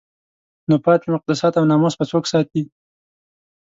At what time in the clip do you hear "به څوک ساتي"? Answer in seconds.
1.99-2.61